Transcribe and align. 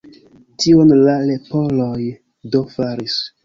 Tion 0.65 0.93
la 1.09 1.13
leporoj 1.33 2.11
do 2.57 2.67
faris. 2.77 3.23